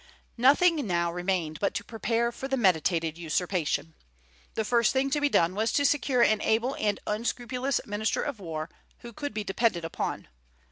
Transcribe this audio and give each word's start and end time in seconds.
Nothing 0.39 0.87
now 0.87 1.13
remained 1.13 1.59
but 1.59 1.75
to 1.75 1.83
prepare 1.83 2.31
for 2.31 2.47
the 2.47 2.57
meditated 2.57 3.19
usurpation. 3.19 3.93
The 4.55 4.65
first 4.65 4.93
thing 4.93 5.11
to 5.11 5.21
be 5.21 5.29
done 5.29 5.53
was 5.53 5.71
to 5.73 5.85
secure 5.85 6.23
an 6.23 6.41
able 6.41 6.75
and 6.77 6.99
unscrupulous 7.05 7.79
minister 7.85 8.23
of 8.23 8.39
war, 8.39 8.67
who 9.01 9.13
could 9.13 9.31
be 9.35 9.43
depended 9.43 9.85
upon. 9.85 10.27